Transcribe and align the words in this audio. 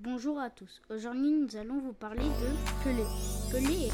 Bonjour 0.00 0.40
à 0.40 0.48
tous. 0.48 0.80
Aujourd'hui, 0.88 1.32
nous 1.32 1.56
allons 1.56 1.78
vous 1.78 1.92
parler 1.92 2.22
de 2.24 2.82
Pelé. 2.82 3.04
Pelé. 3.52 3.90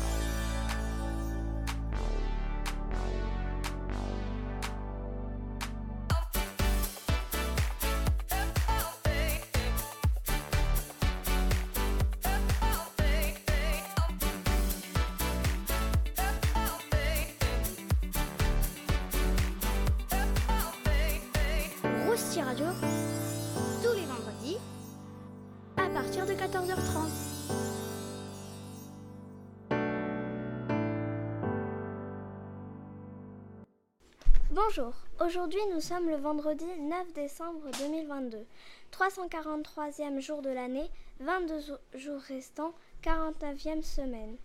Bonjour, 34.66 34.92
aujourd'hui 35.20 35.60
nous 35.72 35.80
sommes 35.80 36.08
le 36.08 36.16
vendredi 36.16 36.64
9 36.80 37.12
décembre 37.12 37.70
2022, 37.78 38.44
343e 38.90 40.18
jour 40.18 40.42
de 40.42 40.50
l'année, 40.50 40.90
22 41.20 41.78
jours 41.94 42.20
restants, 42.22 42.74
49e 43.04 43.84
semaine. 43.84 44.36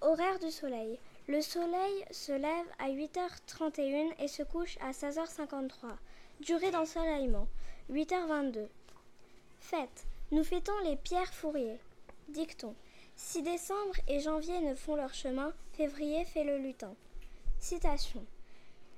Horaire 0.00 0.38
du 0.38 0.50
soleil. 0.50 0.98
Le 1.28 1.42
soleil 1.42 2.06
se 2.10 2.32
lève 2.32 2.66
à 2.78 2.88
8h31 2.88 4.14
et 4.18 4.28
se 4.28 4.42
couche 4.42 4.78
à 4.80 4.92
16h53. 4.92 5.90
Durée 6.40 6.70
d'ensoleillement 6.70 7.46
8h22. 7.92 8.66
Fête. 9.60 10.06
Nous 10.32 10.42
fêtons 10.42 10.78
les 10.84 10.96
pierres 10.96 11.34
fourriers. 11.34 11.80
Dicton. 12.28 12.74
Si 13.14 13.42
décembre 13.42 13.96
et 14.08 14.20
janvier 14.20 14.58
ne 14.60 14.74
font 14.74 14.96
leur 14.96 15.12
chemin, 15.12 15.52
février 15.74 16.24
fait 16.24 16.44
le 16.44 16.56
lutin. 16.56 16.94
Citation. 17.60 18.24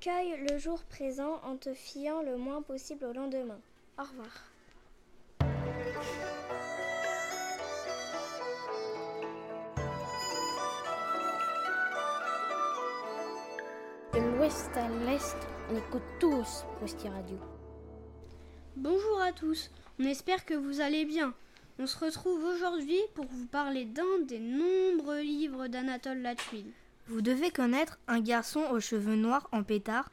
Cueille 0.01 0.37
le 0.49 0.59
jour 0.59 0.83
présent 0.85 1.41
en 1.43 1.57
te 1.57 1.73
fiant 1.73 2.23
le 2.23 2.37
moins 2.37 2.63
possible 2.63 3.05
au 3.07 3.13
lendemain. 3.13 3.59
Au 3.99 4.03
revoir. 4.03 4.29
De 14.13 14.21
l'ouest 14.21 14.71
à 14.77 14.89
l'est, 15.07 15.37
on 15.71 15.77
écoute 15.77 16.03
tous 16.21 16.65
Rousti 16.81 17.09
Radio. 17.09 17.39
Bonjour 18.77 19.21
à 19.21 19.33
tous, 19.33 19.71
on 19.99 20.05
espère 20.05 20.45
que 20.45 20.55
vous 20.55 20.81
allez 20.81 21.05
bien. 21.05 21.35
On 21.79 21.87
se 21.87 21.99
retrouve 21.99 22.45
aujourd'hui 22.45 23.01
pour 23.15 23.27
vous 23.27 23.47
parler 23.47 23.87
d'un 23.87 24.21
des 24.27 24.39
nombreux 24.39 25.21
livres 25.21 25.67
d'Anatole 25.69 26.23
Latuile. 26.23 26.73
Vous 27.09 27.21
devez 27.21 27.53
connaître 27.53 28.01
un 28.09 28.21
garçon 28.21 28.65
aux 28.73 28.81
cheveux 28.81 29.15
noirs 29.15 29.49
en 29.53 29.63
pétard 29.63 30.11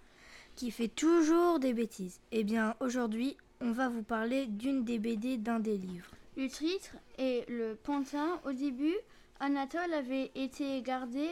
qui 0.56 0.70
fait 0.70 0.90
toujours 0.90 1.58
des 1.58 1.74
bêtises. 1.74 2.20
Eh 2.32 2.44
bien, 2.44 2.76
aujourd'hui, 2.80 3.36
on 3.62 3.72
va 3.72 3.90
vous 3.90 4.04
parler 4.04 4.46
d'une 4.46 4.84
des 4.84 5.00
BD 5.00 5.38
d'un 5.38 5.60
des 5.60 5.76
livres. 5.76 6.12
Le 6.38 6.48
titre 6.48 6.96
est 7.18 7.50
Le 7.50 7.74
Pantin. 7.74 8.40
Au 8.46 8.52
début, 8.52 8.96
Anatole 9.40 9.92
avait 9.92 10.32
été 10.36 10.80
gardé 10.84 11.28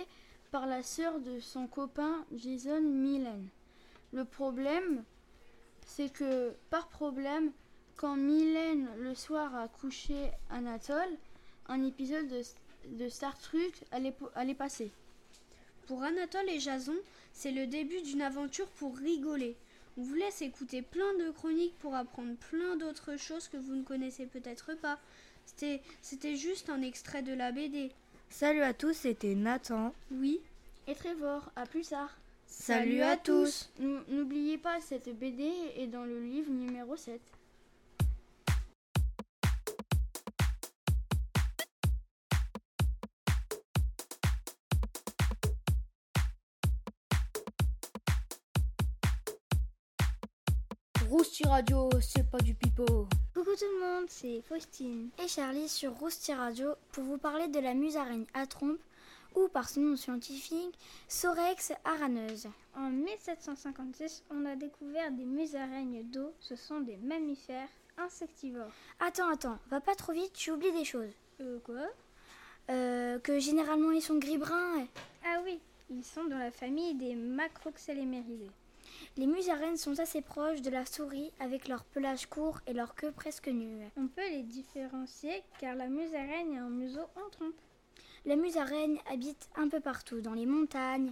par 0.50 0.66
la 0.66 0.82
sœur 0.82 1.20
de 1.20 1.40
son 1.40 1.68
copain 1.68 2.26
Jason 2.36 2.82
Mylène. 2.82 3.48
Le 4.14 4.26
problème, 4.26 5.04
c'est 5.86 6.12
que 6.12 6.56
par 6.72 6.88
problème, 6.88 7.52
quand 7.98 8.16
Mylène 8.16 8.88
le 8.98 9.14
soir 9.14 9.56
a 9.56 9.68
couché 9.68 10.32
Anatole, 10.50 11.18
un 11.68 11.84
épisode 11.86 12.28
de, 12.98 13.10
Star 13.10 13.38
Trek 13.38 13.72
allait 13.92 14.56
passer. 14.56 14.92
Pour 15.88 16.04
Anatole 16.04 16.50
et 16.50 16.60
Jason, 16.60 16.96
c'est 17.34 17.52
le 17.52 17.68
début 17.68 18.02
d'une 18.02 18.22
aventure 18.22 18.68
pour 18.68 18.98
rigoler. 18.98 19.56
On 19.98 20.04
vous 20.04 20.16
laisse 20.16 20.42
écouter 20.42 20.82
plein 20.82 21.14
de 21.20 21.32
chroniques 21.32 21.78
pour 21.80 21.96
apprendre 21.96 22.36
plein 22.50 22.78
d'autres 22.78 23.18
choses 23.18 23.48
que 23.48 23.58
vous 23.58 23.76
ne 23.76 23.84
connaissez 23.84 24.26
peut-être 24.26 24.74
pas. 24.76 25.00
C'était, 25.46 25.82
c'était 26.02 26.36
juste 26.36 26.70
un 26.70 26.82
extrait 26.82 27.24
de 27.24 27.34
la 27.34 27.52
BD. 27.52 27.92
Salut 28.30 28.62
à 28.62 28.74
tous, 28.74 28.94
c'était 28.94 29.36
Nathan. 29.36 29.94
Oui. 30.12 30.40
Et 30.88 30.96
Trevor, 30.96 31.52
à 31.56 31.66
plus 31.66 31.90
tard. 31.90 32.18
Salut, 32.48 33.02
à 33.02 33.18
tous. 33.18 33.70
N'oubliez 33.80 34.58
pas, 34.58 34.80
cette 34.82 35.10
BD 35.18 35.52
est 35.78 35.88
dans 35.88 36.04
le 36.04 36.22
livre 36.22 36.52
numéro 36.52 36.96
7. 36.96 37.20
Rousti 51.12 51.46
Radio, 51.46 51.90
c'est 52.00 52.26
pas 52.32 52.38
du 52.38 52.54
pipeau. 52.54 53.06
Coucou 53.34 53.50
tout 53.60 53.66
le 53.66 53.86
monde, 53.86 54.06
c'est 54.08 54.42
Faustine 54.48 55.10
et 55.22 55.28
Charlie 55.28 55.68
sur 55.68 55.92
Rousti 55.96 56.34
Radio 56.34 56.70
pour 56.94 57.04
vous 57.04 57.18
parler 57.18 57.50
de 57.50 57.60
la 57.60 57.74
musaraigne 57.74 58.24
à 58.34 58.48
trompe 58.48 58.80
ou 59.36 59.50
par 59.50 59.68
son 59.68 59.82
nom 59.82 59.98
scientifique 59.98 60.80
Sorex 61.10 61.74
araneuse. 61.84 62.48
En 62.78 62.90
1756, 62.90 64.24
on 64.32 64.46
a 64.46 64.56
découvert 64.56 65.12
des 65.12 65.26
musaraignes 65.26 66.02
d'eau. 66.10 66.32
Ce 66.40 66.56
sont 66.56 66.80
des 66.80 66.96
mammifères 66.96 67.68
insectivores. 67.98 68.72
Attends, 69.02 69.34
attends, 69.34 69.60
va 69.70 69.82
pas 69.82 69.96
trop 69.96 70.14
vite, 70.14 70.32
tu 70.32 70.52
oublies 70.52 70.72
des 70.72 70.86
choses. 70.86 71.12
Euh, 71.42 71.60
quoi? 71.66 71.88
Euh, 72.70 73.20
que 73.20 73.38
généralement 73.38 73.92
ils 73.92 74.02
sont 74.02 74.18
gris-bruns. 74.18 74.88
Ah 75.26 75.42
oui, 75.44 75.60
ils 75.90 76.06
sont 76.06 76.24
dans 76.24 76.40
la 76.40 76.52
famille 76.52 76.96
des 76.96 77.16
macroxéléméridés. 77.16 78.52
Les 79.18 79.28
musaraignes 79.28 79.76
sont 79.76 80.00
assez 80.00 80.22
proches 80.22 80.62
de 80.62 80.70
la 80.70 80.86
souris 80.86 81.32
avec 81.40 81.68
leur 81.68 81.84
pelage 81.84 82.28
court 82.28 82.62
et 82.66 82.74
leur 82.74 82.96
queue 82.96 83.12
presque 83.12 83.50
nue. 83.50 83.86
On 83.98 84.08
peut 84.08 84.30
les 84.30 84.44
différencier 84.44 85.44
car 85.60 85.76
la 85.76 85.88
musaraigne 85.88 86.58
a 86.58 86.64
un 86.64 86.70
museau 86.70 87.04
en 87.18 87.30
trompe. 87.30 87.60
La 88.26 88.38
musaraigne 88.38 89.00
habite 89.12 89.50
un 89.58 89.68
peu 89.68 89.82
partout, 89.82 90.22
dans 90.22 90.34
les 90.34 90.46
montagnes, 90.46 91.12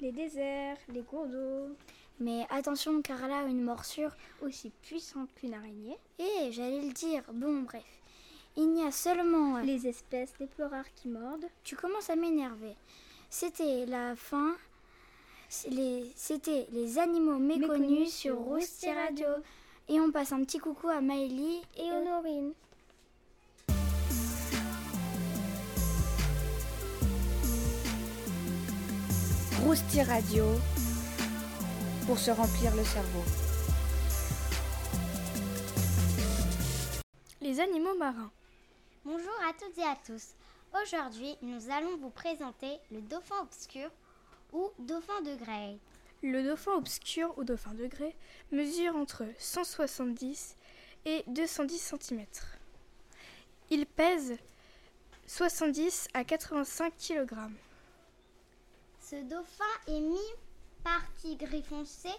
les 0.00 0.10
déserts, 0.10 0.78
les 0.88 1.02
cours 1.02 1.28
d'eau. 1.28 1.76
Mais 2.18 2.44
attention 2.50 3.02
car 3.02 3.22
elle 3.24 3.32
a 3.32 3.44
une 3.44 3.62
morsure 3.62 4.16
aussi 4.42 4.70
puissante 4.82 5.32
qu'une 5.34 5.54
araignée. 5.54 5.98
Et 6.18 6.50
j'allais 6.50 6.82
le 6.82 6.92
dire, 6.92 7.22
bon 7.32 7.62
bref. 7.62 7.84
Il 8.56 8.72
n'y 8.72 8.84
a 8.84 8.90
seulement 8.90 9.58
les 9.60 9.86
espèces 9.86 10.34
les 10.40 10.46
plus 10.46 10.64
rares 10.64 10.92
qui 10.94 11.08
mordent. 11.08 11.48
Tu 11.62 11.76
commences 11.76 12.10
à 12.10 12.16
m'énerver. 12.16 12.74
C'était 13.30 13.86
la 13.86 14.16
fin. 14.16 14.56
Les- 15.70 16.10
C'était 16.16 16.66
les 16.72 16.98
animaux 16.98 17.38
méconnus, 17.38 18.12
sur 18.12 18.36
Rousti 18.38 18.90
Radio. 18.90 19.28
Et 19.88 20.00
on 20.00 20.10
passe 20.10 20.32
un 20.32 20.42
petit 20.44 20.58
coucou 20.58 20.88
à 20.88 21.00
Maëlie 21.00 21.60
et 21.76 21.90
Honorine. 21.92 22.52
Rousti 29.64 30.02
Radio 30.02 30.44
pour 32.06 32.18
se 32.18 32.30
remplir 32.30 32.74
le 32.74 32.84
cerveau. 32.84 33.22
Les 37.40 37.60
animaux 37.60 37.96
marins. 37.96 38.30
Bonjour 39.04 39.32
à 39.48 39.52
toutes 39.52 39.78
et 39.78 39.82
à 39.84 39.96
tous. 40.06 40.28
Aujourd'hui, 40.82 41.36
nous 41.42 41.70
allons 41.70 41.96
vous 42.00 42.10
présenter 42.10 42.78
le 42.90 43.00
dauphin 43.02 43.36
obscur 43.42 43.88
ou 44.52 44.70
dauphin 44.78 45.20
de 45.22 45.34
Grey. 45.36 45.78
Le 46.22 46.44
dauphin 46.44 46.74
obscur 46.74 47.36
ou 47.36 47.42
dauphin 47.42 47.74
de 47.74 47.88
grès 47.88 48.14
mesure 48.52 48.94
entre 48.94 49.26
170 49.38 50.56
et 51.04 51.24
210 51.26 51.94
cm. 51.98 52.24
Il 53.70 53.86
pèse 53.86 54.38
70 55.26 56.06
à 56.14 56.22
85 56.22 56.94
kg. 56.96 57.34
Ce 59.00 59.16
dauphin 59.24 59.64
est 59.88 59.98
mi-partie 59.98 61.34
gris 61.36 61.64
foncé 61.64 62.10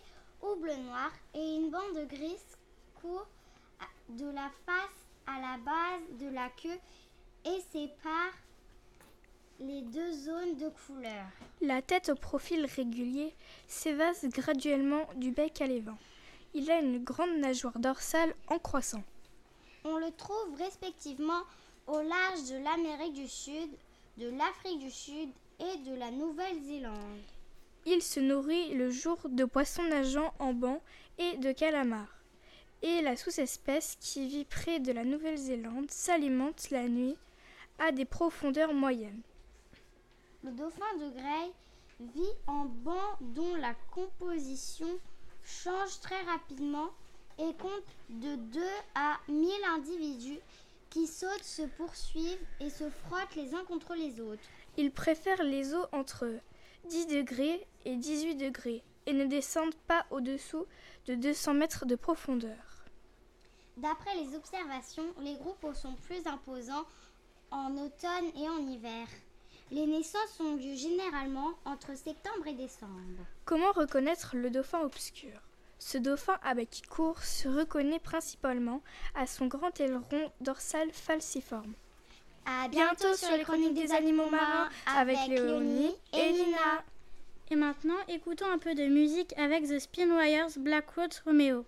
ou 0.41 0.57
bleu 0.57 0.75
noir 0.75 1.11
et 1.33 1.55
une 1.55 1.71
bande 1.71 2.05
grise 2.09 2.57
court 2.99 3.27
de 4.09 4.25
la 4.25 4.51
face 4.65 5.05
à 5.27 5.39
la 5.39 5.57
base 5.59 6.19
de 6.19 6.27
la 6.27 6.49
queue 6.49 6.79
et 7.45 7.61
sépare 7.71 8.33
les 9.67 9.81
deux 9.81 10.11
zones 10.11 10.55
de 10.57 10.69
couleur. 10.69 11.25
La 11.61 11.81
tête 11.81 12.09
au 12.09 12.15
profil 12.15 12.65
régulier 12.65 13.33
s'évase 13.67 14.25
graduellement 14.25 15.07
du 15.15 15.31
bec 15.31 15.61
à 15.61 15.67
l'évent. 15.67 15.97
Il 16.53 16.69
a 16.69 16.79
une 16.79 17.03
grande 17.03 17.37
nageoire 17.37 17.79
dorsale 17.79 18.35
en 18.47 18.59
croissant. 18.59 19.03
On 19.85 19.97
le 19.97 20.11
trouve 20.11 20.57
respectivement 20.57 21.41
au 21.87 22.01
large 22.01 22.49
de 22.49 22.63
l'Amérique 22.63 23.13
du 23.13 23.27
Sud, 23.27 23.69
de 24.17 24.29
l'Afrique 24.29 24.79
du 24.79 24.91
Sud 24.91 25.29
et 25.59 25.77
de 25.89 25.95
la 25.95 26.11
Nouvelle-Zélande. 26.11 27.21
Il 27.85 28.01
se 28.01 28.19
nourrit 28.19 28.73
le 28.73 28.89
jour 28.89 29.17
de 29.29 29.45
poissons 29.45 29.83
nageants 29.83 30.33
en 30.39 30.53
banc 30.53 30.81
et 31.17 31.37
de 31.37 31.51
calamars. 31.51 32.19
et 32.81 33.01
la 33.01 33.15
sous-espèce 33.15 33.95
qui 34.01 34.27
vit 34.27 34.43
près 34.45 34.79
de 34.79 34.91
la 34.91 35.05
Nouvelle-Zélande 35.05 35.89
s'alimente 35.89 36.69
la 36.69 36.89
nuit 36.89 37.15
à 37.79 37.93
des 37.93 38.03
profondeurs 38.03 38.73
moyennes. 38.73 39.21
Le 40.43 40.51
dauphin 40.51 40.97
de 40.99 41.09
Grey 41.09 41.51
vit 42.01 42.35
en 42.47 42.65
banc 42.65 43.17
dont 43.21 43.55
la 43.55 43.73
composition 43.91 44.99
change 45.41 46.01
très 46.01 46.21
rapidement 46.23 46.89
et 47.39 47.53
compte 47.53 47.95
de 48.09 48.35
2 48.35 48.61
à 48.93 49.19
1000 49.29 49.49
individus 49.75 50.39
qui 50.89 51.07
sautent, 51.07 51.43
se 51.43 51.63
poursuivent 51.77 52.45
et 52.59 52.69
se 52.69 52.89
frottent 52.89 53.35
les 53.35 53.55
uns 53.55 53.63
contre 53.63 53.95
les 53.95 54.19
autres. 54.19 54.43
Ils 54.77 54.91
préfèrent 54.91 55.43
les 55.43 55.73
eaux 55.73 55.85
entre 55.93 56.29
10 56.89 57.07
degrés 57.07 57.65
et 57.85 57.95
18 57.95 58.35
degrés 58.35 58.83
et 59.05 59.13
ne 59.13 59.25
descendent 59.25 59.75
pas 59.87 60.05
au-dessous 60.11 60.65
de 61.07 61.15
200 61.15 61.53
mètres 61.53 61.85
de 61.85 61.95
profondeur. 61.95 62.83
D'après 63.77 64.13
les 64.15 64.35
observations, 64.35 65.13
les 65.21 65.35
groupes 65.35 65.73
sont 65.73 65.95
plus 65.95 66.27
imposants 66.27 66.85
en 67.49 67.77
automne 67.77 68.29
et 68.35 68.49
en 68.49 68.67
hiver. 68.67 69.07
Les 69.73 69.87
naissances 69.87 70.39
ont 70.39 70.55
lieu 70.55 70.75
généralement 70.75 71.49
entre 71.65 71.97
septembre 71.97 72.45
et 72.45 72.53
décembre. 72.53 73.25
Comment 73.43 73.71
reconnaître 73.71 74.35
le 74.35 74.51
dauphin 74.51 74.81
obscur? 74.81 75.33
Ce 75.79 75.97
dauphin 75.97 76.37
à 76.43 76.53
bec 76.53 76.83
court 76.91 77.23
se 77.23 77.47
reconnaît 77.47 77.97
principalement 77.97 78.83
à 79.15 79.25
son 79.25 79.47
grand 79.47 79.79
aileron 79.79 80.31
dorsal 80.41 80.91
falciforme. 80.91 81.73
À 82.45 82.67
bientôt 82.67 83.15
sur 83.15 83.35
les 83.35 83.43
chroniques 83.43 83.73
des 83.73 83.91
animaux 83.93 84.29
marins 84.29 84.69
avec 84.85 85.17
Léonie 85.27 85.95
et 86.13 86.31
Lina. 86.33 86.83
Et 87.49 87.55
maintenant, 87.55 87.97
écoutons 88.07 88.51
un 88.51 88.59
peu 88.59 88.75
de 88.75 88.85
musique 88.85 89.33
avec 89.39 89.67
The 89.67 89.79
Spinwires 89.79 90.49
Blackwood 90.55 91.15
Romeo. 91.25 91.65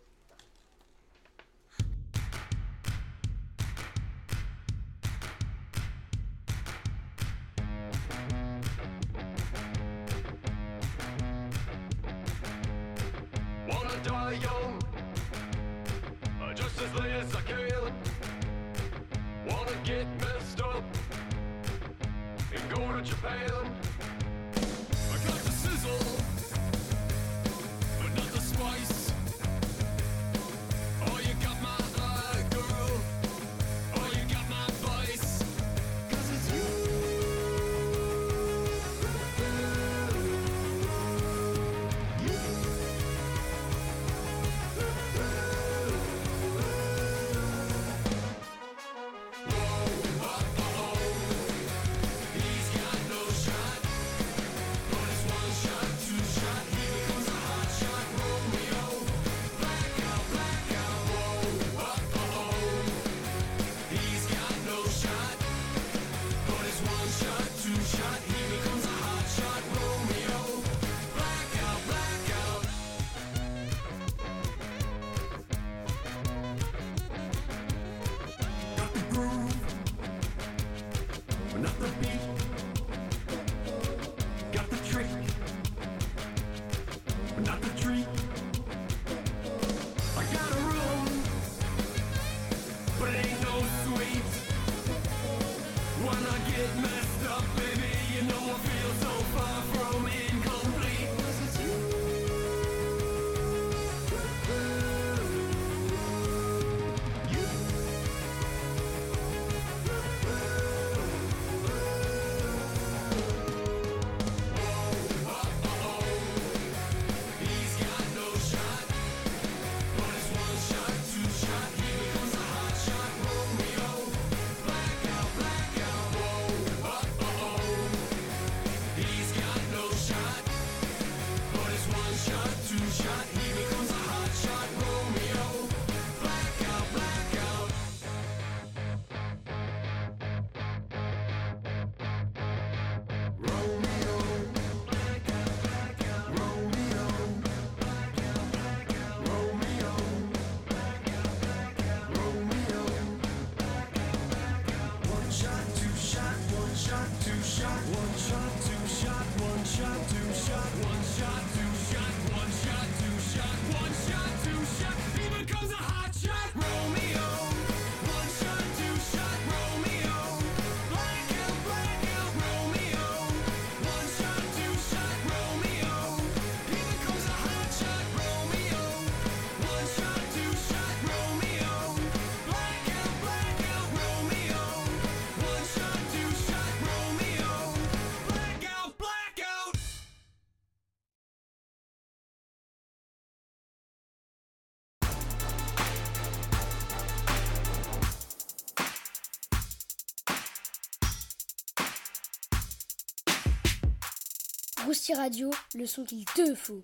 Rousti 204.86 205.16
Radio, 205.16 205.50
le 205.74 205.88
son 205.88 206.04
qu'il 206.04 206.26
te 206.26 206.54
faut. 206.54 206.80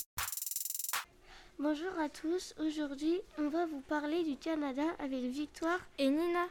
Bonjour 1.60 1.92
à 2.00 2.10
tous, 2.10 2.56
aujourd'hui 2.60 3.22
on 3.38 3.48
va 3.48 3.68
vous 3.68 3.82
parler 3.82 4.24
du 4.24 4.38
Canada 4.38 4.82
avec 4.98 5.22
Victoire. 5.26 5.80
Et 6.00 6.10
Nina 6.10 6.48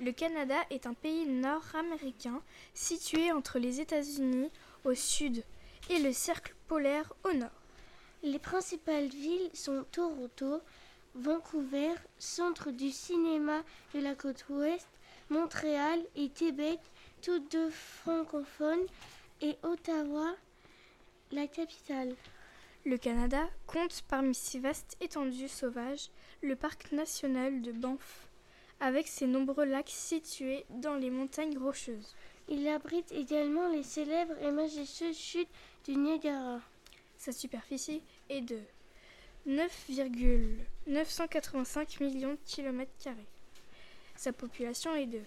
Le 0.00 0.12
Canada 0.12 0.54
est 0.70 0.86
un 0.86 0.94
pays 0.94 1.26
nord-américain 1.26 2.40
situé 2.72 3.30
entre 3.32 3.58
les 3.58 3.82
États-Unis 3.82 4.50
au 4.86 4.94
sud 4.94 5.44
et 5.90 5.98
le 5.98 6.14
cercle 6.14 6.54
polaire 6.68 7.12
au 7.24 7.34
nord. 7.34 7.50
Les 8.22 8.38
principales 8.38 9.08
villes 9.08 9.50
sont 9.52 9.84
Toronto, 9.92 10.62
Vancouver, 11.14 11.92
centre 12.18 12.70
du 12.70 12.90
cinéma 12.90 13.62
de 13.92 14.00
la 14.00 14.14
côte 14.14 14.46
ouest, 14.48 14.88
Montréal 15.28 16.00
et 16.16 16.30
Québec, 16.30 16.80
toutes 17.20 17.52
deux 17.52 17.68
francophones, 17.68 18.86
et 19.40 19.56
Ottawa, 19.62 20.34
la 21.32 21.46
capitale. 21.46 22.14
Le 22.86 22.96
Canada 22.96 23.46
compte 23.66 24.02
parmi 24.08 24.34
ses 24.34 24.60
vastes 24.60 24.96
étendues 25.00 25.48
sauvages 25.48 26.08
le 26.42 26.56
parc 26.56 26.92
national 26.92 27.60
de 27.62 27.72
Banff, 27.72 28.28
avec 28.80 29.08
ses 29.08 29.26
nombreux 29.26 29.64
lacs 29.64 29.90
situés 29.90 30.64
dans 30.70 30.94
les 30.94 31.10
montagnes 31.10 31.58
rocheuses. 31.58 32.14
Il 32.48 32.66
abrite 32.68 33.12
également 33.12 33.68
les 33.68 33.82
célèbres 33.82 34.38
et 34.40 34.50
majestueuses 34.50 35.18
chutes 35.18 35.50
du 35.84 35.96
Niagara. 35.96 36.60
Sa 37.18 37.32
superficie 37.32 38.00
est 38.30 38.40
de 38.40 38.60
9,985 39.46 42.00
millions 42.00 42.32
de 42.32 42.38
kilomètres 42.46 42.96
carrés. 43.02 43.26
Sa 44.16 44.32
population 44.32 44.94
est 44.94 45.06
de 45.06 45.20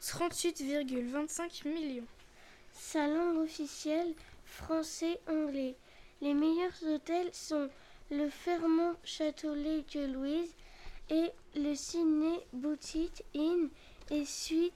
38,25 0.00 1.68
millions. 1.68 2.06
Sa 2.72 3.08
langue 3.08 3.38
officielle, 3.38 4.14
français-anglais. 4.48 5.76
Les 6.20 6.34
meilleurs 6.34 6.82
hôtels 6.84 7.32
sont 7.32 7.68
le 8.10 8.28
Fairmont 8.28 8.96
Château 9.04 9.54
Lake 9.54 9.98
Louise 10.12 10.54
et 11.10 11.30
le 11.54 11.74
Sydney 11.74 12.40
Boutique 12.52 13.24
Inn 13.34 13.68
et 14.10 14.24
Suite 14.24 14.74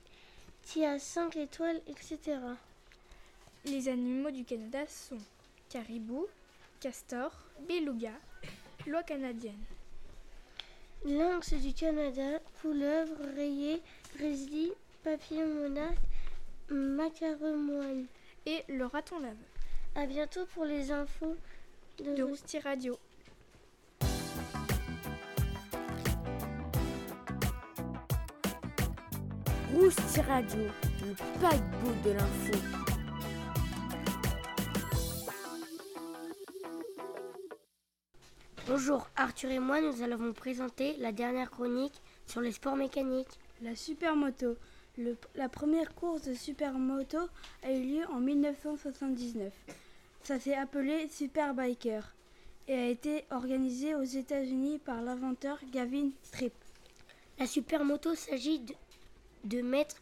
qui 0.62 0.84
a 0.84 0.98
5 0.98 1.36
étoiles, 1.36 1.80
etc. 1.86 2.38
Les 3.64 3.88
animaux 3.88 4.30
du 4.30 4.44
Canada 4.44 4.86
sont 4.86 5.18
caribou, 5.68 6.26
castor, 6.80 7.32
beluga, 7.66 8.12
loi 8.86 9.02
canadienne. 9.02 9.64
Lynx 11.04 11.54
du 11.54 11.72
Canada, 11.72 12.38
couleuvre, 12.60 13.16
rayé, 13.34 13.82
grizzly, 14.16 14.72
papillon 15.02 15.48
monarque, 15.48 15.98
macaremoine. 16.70 18.06
Et 18.46 18.64
le 18.68 18.86
raton 18.86 19.20
lave. 19.20 19.36
À 19.94 20.06
bientôt 20.06 20.46
pour 20.54 20.64
les 20.64 20.90
infos 20.90 21.36
de, 21.98 22.14
De 22.14 22.22
Rousti 22.22 22.58
Radio. 22.58 22.98
Rousti 29.74 30.20
Radio, 30.22 30.62
le 31.02 31.14
paquebot 31.40 31.92
de 32.04 32.10
l'info. 32.12 32.52
Bonjour, 38.66 39.10
Arthur 39.16 39.50
et 39.50 39.58
moi, 39.58 39.82
nous 39.82 40.02
allons 40.02 40.16
vous 40.16 40.32
présenter 40.32 40.96
la 41.00 41.12
dernière 41.12 41.50
chronique 41.50 42.00
sur 42.26 42.40
les 42.40 42.52
sports 42.52 42.76
mécaniques. 42.76 43.38
La 43.60 43.76
supermoto. 43.76 44.56
Le- 44.98 45.16
la 45.34 45.48
première 45.48 45.94
course 45.94 46.22
de 46.22 46.34
supermoto 46.34 47.18
a 47.62 47.72
eu 47.72 47.82
lieu 47.82 48.04
en 48.10 48.20
1979. 48.20 49.52
Ça 50.22 50.38
s'est 50.38 50.54
appelé 50.54 51.08
Superbiker 51.08 52.02
et 52.68 52.74
a 52.74 52.86
été 52.88 53.24
organisé 53.30 53.94
aux 53.94 54.02
États-Unis 54.02 54.78
par 54.78 55.02
l'inventeur 55.02 55.58
Gavin 55.72 56.10
Tripp. 56.30 56.52
La 57.38 57.46
supermoto 57.46 58.14
s'agit 58.14 58.60
de, 58.60 58.74
de 59.44 59.62
mettre 59.62 59.96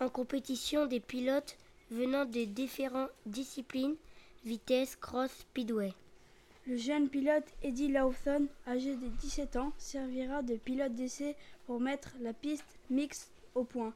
en 0.00 0.08
compétition 0.08 0.86
des 0.86 1.00
pilotes 1.00 1.56
venant 1.90 2.24
de 2.26 2.44
différentes 2.44 3.10
disciplines, 3.24 3.94
vitesse, 4.44 4.96
cross, 4.96 5.30
speedway. 5.30 5.92
Le 6.66 6.76
jeune 6.76 7.08
pilote 7.08 7.46
Eddie 7.62 7.88
Lawson, 7.88 8.46
âgé 8.66 8.94
de 8.96 9.06
17 9.08 9.56
ans, 9.56 9.72
servira 9.78 10.42
de 10.42 10.56
pilote 10.56 10.94
d'essai 10.94 11.34
pour 11.66 11.80
mettre 11.80 12.10
la 12.20 12.34
piste 12.34 12.66
mixte 12.90 13.30
au 13.54 13.64
point. 13.64 13.94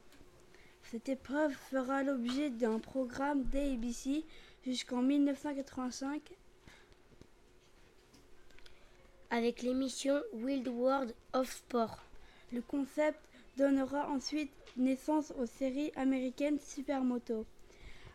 Cette 0.91 1.09
épreuve 1.09 1.53
fera 1.71 2.03
l'objet 2.03 2.49
d'un 2.49 2.79
programme 2.79 3.43
d'ABC 3.43 4.23
jusqu'en 4.65 5.01
1985 5.01 6.21
avec 9.29 9.63
l'émission 9.63 10.21
Wild 10.33 10.67
World 10.67 11.15
of 11.33 11.51
Sport. 11.51 11.97
Le 12.51 12.61
concept 12.61 13.19
donnera 13.57 14.07
ensuite 14.09 14.51
naissance 14.77 15.33
aux 15.39 15.47
séries 15.47 15.91
américaines 15.95 16.59
Supermoto. 16.59 17.45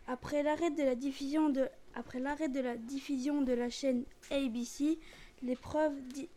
Après 0.06 0.44
l'arrêt 0.44 0.70
de 0.70 0.82
la 0.84 0.94
diffusion 0.94 1.48
de, 1.48 1.68
après 1.94 2.20
l'arrêt 2.20 2.48
de 2.48 2.60
la 2.60 2.76
diffusion 2.76 3.42
de 3.42 3.52
la 3.52 3.68
chaîne 3.68 4.04
ABC, 4.30 4.98
l'épreuve 5.42 5.92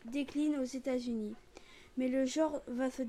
décline 0.06 0.58
aux 0.58 0.66
États-Unis. 0.66 1.36
Mais 1.98 2.08
le 2.08 2.26
genre 2.26 2.62
va 2.66 2.90
se 2.90 3.04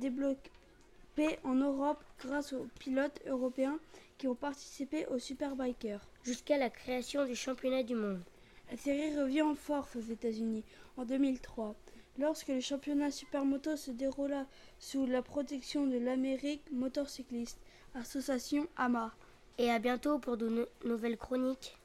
en 1.44 1.54
Europe 1.54 2.02
grâce 2.20 2.52
aux 2.52 2.66
pilotes 2.78 3.20
européens 3.26 3.78
qui 4.18 4.28
ont 4.28 4.34
participé 4.34 5.06
au 5.06 5.18
Superbiker. 5.18 5.98
Jusqu'à 6.24 6.56
la 6.56 6.70
création 6.70 7.26
du 7.26 7.34
championnat 7.36 7.82
du 7.82 7.94
monde. 7.94 8.22
La 8.70 8.76
série 8.76 9.14
revient 9.18 9.42
en 9.42 9.54
force 9.54 9.96
aux 9.96 10.00
États-Unis 10.00 10.64
en 10.96 11.04
2003, 11.04 11.74
lorsque 12.18 12.48
le 12.48 12.60
championnat 12.60 13.10
supermoto 13.10 13.76
se 13.76 13.90
déroula 13.90 14.46
sous 14.78 15.04
la 15.06 15.20
protection 15.22 15.86
de 15.86 15.98
l'Amérique 15.98 16.64
Motorcycliste 16.72 17.58
Association 17.94 18.66
AMA. 18.76 19.12
Et 19.58 19.70
à 19.70 19.78
bientôt 19.78 20.18
pour 20.18 20.38
de 20.38 20.48
nou- 20.48 20.66
nouvelles 20.84 21.18
chroniques. 21.18 21.76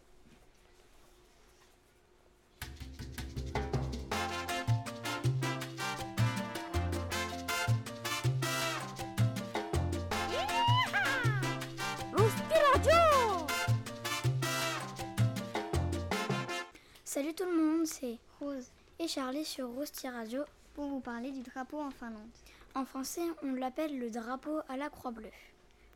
Tout 17.37 17.45
le 17.45 17.55
monde, 17.55 17.85
c'est 17.85 18.17
Rose 18.39 18.71
et 18.97 19.07
Charlie 19.07 19.45
sur 19.45 19.69
Rousti 19.69 20.09
Radio. 20.09 20.43
Pour 20.73 20.87
vous 20.87 20.99
parler 20.99 21.29
du 21.29 21.41
drapeau 21.41 21.79
en 21.79 21.91
Finlande. 21.91 22.29
En 22.73 22.83
français, 22.83 23.21
on 23.43 23.53
l'appelle 23.53 23.99
le 23.99 24.09
drapeau 24.09 24.59
à 24.67 24.75
la 24.75 24.89
croix 24.89 25.11
bleue. 25.11 25.29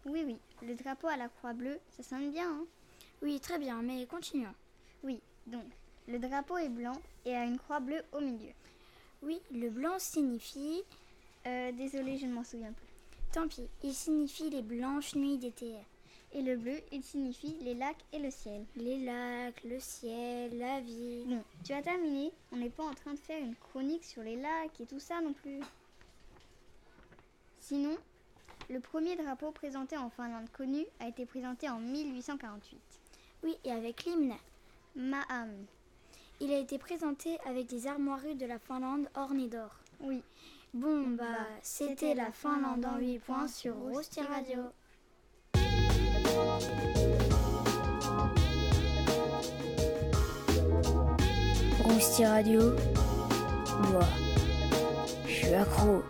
Oui, 0.06 0.24
oui, 0.24 0.38
le 0.62 0.76
drapeau 0.76 1.08
à 1.08 1.18
la 1.18 1.30
croix 1.30 1.54
bleue, 1.54 1.80
ça 1.90 2.04
sonne 2.04 2.32
bien, 2.32 2.48
hein? 2.48 2.66
Oui, 3.24 3.40
très 3.40 3.58
bien, 3.58 3.82
mais 3.82 4.06
continuons. 4.06 4.54
Oui, 5.04 5.20
donc, 5.48 5.66
le 6.08 6.20
drapeau 6.20 6.58
est 6.58 6.70
blanc 6.70 7.02
et 7.26 7.36
a 7.36 7.44
une 7.46 7.58
croix 7.58 7.80
bleue 7.80 8.04
au 8.12 8.20
milieu. 8.20 8.54
Oui, 9.24 9.42
le 9.52 9.70
blanc 9.70 9.98
signifie... 9.98 10.84
Euh, 11.48 11.72
désolé, 11.72 12.20
je 12.20 12.28
ne 12.28 12.34
m'en 12.34 12.44
souviens 12.44 12.72
plus. 12.72 12.88
Tant 13.34 13.48
pis, 13.48 13.68
il 13.84 13.96
signifie 13.96 14.52
les 14.52 14.62
blanches 14.62 15.16
nuits 15.16 15.40
d'été. 15.40 15.74
Et 16.34 16.42
le 16.42 16.56
bleu, 16.56 16.80
il 16.92 17.04
signifie 17.04 17.58
les 17.62 17.74
lacs 17.74 18.04
et 18.14 18.20
le 18.20 18.32
ciel. 18.32 18.66
Les 18.78 19.04
lacs, 19.04 19.64
le 19.66 19.80
ciel, 19.80 20.58
la 20.58 20.80
vie. 20.80 21.26
Bon, 21.26 21.44
tu 21.64 21.74
as 21.74 21.82
terminé 21.82 22.32
On 22.54 22.58
n'est 22.58 22.70
pas 22.70 22.84
en 22.84 22.94
train 22.94 23.14
de 23.14 23.20
faire 23.20 23.42
une 23.42 23.56
chronique 23.56 24.06
sur 24.06 24.24
les 24.24 24.38
lacs 24.38 24.80
et 24.80 24.86
tout 24.86 25.00
ça 25.00 25.20
non 25.22 25.34
plus. 25.34 25.60
Sinon, 27.60 27.98
le 28.70 28.80
premier 28.80 29.18
drapeau 29.18 29.52
présenté 29.52 29.98
en 29.98 30.10
Finlande 30.10 30.50
connu 30.52 30.86
a 31.02 31.08
été 31.08 31.26
présenté 31.26 31.70
en 31.70 31.80
1848. 31.80 32.80
Oui, 33.44 33.58
et 33.66 33.72
avec 33.72 34.06
l'hymne. 34.06 34.34
Maham. 34.96 35.50
Il 36.40 36.52
a 36.52 36.58
été 36.58 36.78
présenté 36.78 37.38
avec 37.46 37.68
des 37.68 37.88
armoiries 37.88 38.36
de 38.36 38.46
la 38.46 38.60
Finlande 38.60 39.10
ornées 39.16 39.48
d'or. 39.48 39.76
Oui. 40.00 40.24
Bon, 40.74 41.08
bah, 41.10 41.26
c'était 41.62 42.16
la 42.16 42.32
Finlande 42.32 42.86
en 42.86 42.98
8 42.98 43.20
points 43.20 43.48
sur 43.48 43.76
Rousti 43.76 44.22
Radio. 44.22 44.64
Rousti 51.84 52.26
Radio. 52.26 52.74
Moi, 53.92 54.06
je 55.28 55.32
suis 55.32 55.54
accro. 55.54 56.04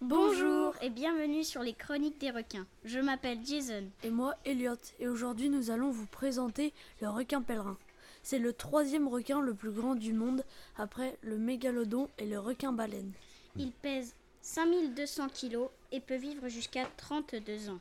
Bonjour 0.00 0.74
et 0.80 0.90
bienvenue 0.90 1.44
sur 1.44 1.62
les 1.62 1.74
chroniques 1.74 2.20
des 2.20 2.30
requins. 2.30 2.66
Je 2.84 2.98
m'appelle 2.98 3.38
Jason. 3.44 3.84
Et 4.02 4.10
moi, 4.10 4.34
Elliot, 4.44 4.74
et 5.00 5.08
aujourd'hui 5.08 5.48
nous 5.48 5.70
allons 5.70 5.90
vous 5.90 6.06
présenter 6.06 6.72
le 7.00 7.08
requin 7.08 7.42
pèlerin. 7.42 7.76
C'est 8.22 8.38
le 8.38 8.52
troisième 8.52 9.08
requin 9.08 9.40
le 9.40 9.54
plus 9.54 9.70
grand 9.70 9.94
du 9.94 10.12
monde 10.12 10.44
après 10.76 11.16
le 11.22 11.38
mégalodon 11.38 12.08
et 12.18 12.26
le 12.26 12.38
requin 12.38 12.72
baleine. 12.72 13.12
Il 13.56 13.72
pèse 13.72 14.14
5200 14.42 15.28
kilos 15.28 15.68
et 15.92 16.00
peut 16.00 16.16
vivre 16.16 16.48
jusqu'à 16.48 16.86
32 16.96 17.70
ans. 17.70 17.80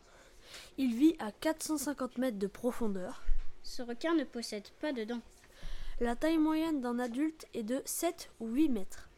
Il 0.78 0.96
vit 0.96 1.16
à 1.20 1.32
450 1.32 2.18
mètres 2.18 2.40
de 2.40 2.48
profondeur. 2.48 3.24
Ce 3.64 3.82
requin 3.82 4.14
ne 4.16 4.24
possède 4.24 4.68
pas 4.82 4.94
de 4.94 5.04
dents. 5.04 5.22
La 6.00 6.16
taille 6.16 6.38
moyenne 6.38 6.80
d'un 6.80 7.00
adulte 7.00 7.48
est 7.54 7.64
de 7.64 7.82
7 7.86 8.30
ou 8.40 8.48
8 8.50 8.70
mètres, 8.70 9.10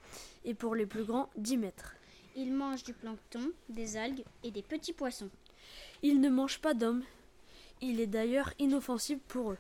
et 0.46 0.53
pour 0.53 0.75
les 0.75 0.86
plus 0.86 1.03
grands 1.03 1.29
10 1.38 1.58
mètres. 1.58 1.96
Il 2.36 2.53
mange 2.53 2.84
du 2.84 2.93
plancton, 2.93 3.51
des 3.67 3.98
algues 3.98 4.24
et 4.43 4.51
des 4.51 4.62
petits 4.62 4.93
poissons. 4.93 5.29
Il 6.03 6.22
ne 6.22 6.29
mange 6.29 6.60
pas 6.60 6.74
d'hommes. 6.74 7.03
Il 7.81 8.00
est 8.00 8.08
d'ailleurs 8.08 8.53
inoffensif 8.60 9.19
pour 9.27 9.51
eux. 9.51 9.58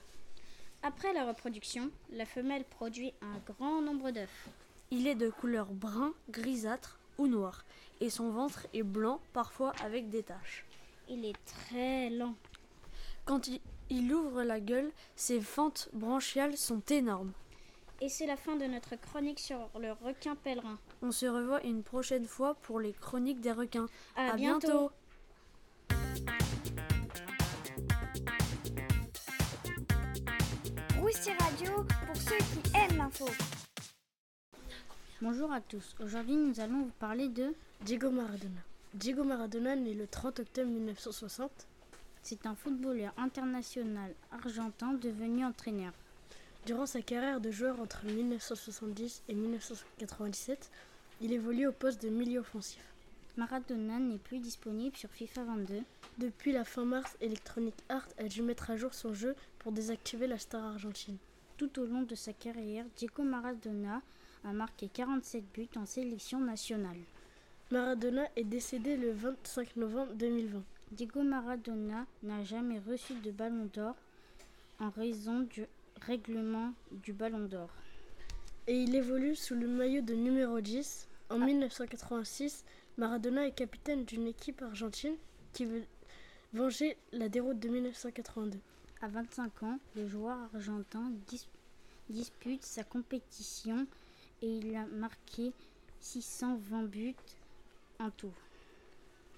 Après 0.81 1.11
la 1.11 1.25
reproduction, 1.25 1.91
la 2.13 2.25
femelle 2.25 2.63
produit 2.63 3.13
un 3.21 3.39
grand 3.53 3.81
nombre 3.81 4.11
d'œufs. 4.11 4.49
Il 4.91 5.07
est 5.07 5.15
de 5.15 5.29
couleur 5.29 5.65
brun, 5.65 6.13
grisâtre 6.29 6.99
ou 7.17 7.27
noir, 7.27 7.65
et 8.01 8.09
son 8.09 8.29
ventre 8.29 8.67
est 8.73 8.83
blanc, 8.83 9.19
parfois 9.33 9.73
avec 9.83 10.09
des 10.09 10.23
taches. 10.23 10.65
Il 11.07 11.25
est 11.25 11.37
très 11.45 12.09
lent. 12.09 12.35
Quand 13.25 13.47
il, 13.47 13.59
Il 13.89 14.13
ouvre 14.13 14.43
la 14.43 14.59
gueule, 14.59 14.91
ses 15.15 15.41
fentes 15.41 15.89
branchiales 15.93 16.57
sont 16.57 16.81
énormes. 16.89 17.33
Et 18.01 18.07
c'est 18.07 18.27
la 18.27 18.37
fin 18.37 18.55
de 18.55 18.65
notre 18.65 18.95
chronique 18.95 19.39
sur 19.39 19.69
le 19.79 19.91
requin 19.91 20.35
pèlerin. 20.35 20.77
On 21.01 21.11
se 21.11 21.25
revoit 21.25 21.61
une 21.63 21.83
prochaine 21.83 22.25
fois 22.25 22.55
pour 22.55 22.79
les 22.79 22.93
chroniques 22.93 23.41
des 23.41 23.51
requins. 23.51 23.87
À 24.15 24.31
À 24.31 24.35
bientôt. 24.35 24.91
Rousti 30.99 31.31
Radio 31.39 31.83
pour 32.05 32.15
ceux 32.15 32.37
qui 32.37 32.77
aiment 32.77 32.97
l'info. 32.97 33.25
Bonjour 35.21 35.51
à 35.51 35.59
tous. 35.59 35.97
Aujourd'hui, 36.01 36.37
nous 36.37 36.61
allons 36.61 36.83
vous 36.83 36.93
parler 36.97 37.27
de. 37.27 37.53
Diego 37.81 38.09
Maradona. 38.09 38.61
Diego 38.93 39.25
Maradona, 39.25 39.75
né 39.75 39.93
le 39.93 40.07
30 40.07 40.39
octobre 40.39 40.69
1960, 40.69 41.51
C'est 42.21 42.45
un 42.45 42.55
footballeur 42.55 43.11
international 43.17 44.13
argentin 44.31 44.93
devenu 44.93 45.43
entraîneur. 45.43 45.91
durant 46.65 46.85
sa 46.85 47.01
carrière 47.01 47.41
de 47.41 47.51
joueur 47.51 47.81
entre 47.81 48.05
1970 48.05 49.23
et 49.27 49.33
1997, 49.33 50.71
il 51.19 51.33
évolue 51.33 51.67
au 51.67 51.73
poste 51.73 52.01
de 52.01 52.07
milieu 52.07 52.39
offensif. 52.39 52.81
Maradona 53.35 53.99
n'est 53.99 54.19
plus 54.19 54.39
disponible 54.39 54.95
sur 54.95 55.09
FIFA 55.09 55.43
22. 55.43 55.81
Depuis 56.17 56.53
la 56.53 56.63
fin 56.63 56.85
mars, 56.85 57.17
Electronic 57.19 57.75
Arts 57.89 58.07
a 58.19 58.23
dû 58.23 58.41
mettre 58.41 58.71
à 58.71 58.77
jour 58.77 58.93
son 58.93 59.13
jeu 59.13 59.35
pour 59.59 59.73
désactiver 59.73 60.27
la 60.27 60.39
star 60.39 60.63
argentine. 60.63 61.17
Tout 61.57 61.77
au 61.77 61.85
long 61.85 62.03
de 62.03 62.15
sa 62.15 62.31
carrière, 62.31 62.85
Diego 62.95 63.23
Maradona 63.23 64.01
a 64.43 64.51
marqué 64.53 64.89
47 64.91 65.43
buts 65.53 65.69
en 65.75 65.85
sélection 65.85 66.39
nationale. 66.39 66.97
Maradona 67.71 68.23
est 68.35 68.43
décédé 68.43 68.97
le 68.97 69.11
25 69.11 69.75
novembre 69.75 70.13
2020. 70.15 70.63
Diego 70.91 71.21
Maradona 71.21 72.05
n'a 72.23 72.43
jamais 72.43 72.79
reçu 72.79 73.13
de 73.15 73.31
ballon 73.31 73.69
d'or 73.73 73.95
en 74.79 74.89
raison 74.89 75.41
du 75.41 75.65
règlement 76.01 76.73
du 76.91 77.13
ballon 77.13 77.45
d'or. 77.45 77.69
Et 78.67 78.81
il 78.83 78.95
évolue 78.95 79.35
sous 79.35 79.55
le 79.55 79.67
maillot 79.67 80.01
de 80.01 80.13
numéro 80.15 80.59
10. 80.61 81.07
En 81.29 81.37
1986, 81.39 82.63
Maradona 82.97 83.45
est 83.47 83.51
capitaine 83.55 84.03
d'une 84.05 84.27
équipe 84.27 84.61
argentine 84.61 85.15
qui 85.53 85.65
veut 85.65 85.83
venger 86.53 86.97
la 87.11 87.29
déroute 87.29 87.59
de 87.59 87.69
1982. 87.69 88.57
À 89.01 89.07
25 89.07 89.63
ans, 89.63 89.79
le 89.95 90.07
joueur 90.07 90.37
argentin 90.53 91.11
dis- 91.27 91.47
dispute 92.09 92.63
sa 92.63 92.83
compétition 92.83 93.85
et 94.41 94.47
il 94.47 94.75
a 94.75 94.85
marqué 94.85 95.51
620 96.01 96.83
buts 96.83 97.15
en 97.99 98.09
tout. 98.11 98.33